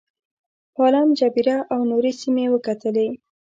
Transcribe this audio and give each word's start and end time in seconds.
پالم 0.75 1.07
جبیره 1.19 1.55
او 1.73 1.79
نورې 1.91 2.11
سیمې 2.21 2.45
وکتلې. 2.49 3.07